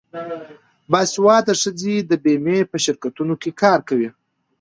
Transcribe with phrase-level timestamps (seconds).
[0.91, 4.09] باسواده ښځې د بیمې په شرکتونو کې کار کوي.